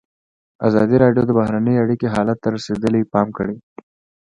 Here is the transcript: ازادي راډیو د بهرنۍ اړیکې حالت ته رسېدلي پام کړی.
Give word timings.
ازادي 0.67 0.95
راډیو 1.03 1.23
د 1.27 1.31
بهرنۍ 1.39 1.75
اړیکې 1.83 2.07
حالت 2.15 2.37
ته 2.43 2.47
رسېدلي 2.55 3.01
پام 3.13 3.27
کړی. 3.37 3.55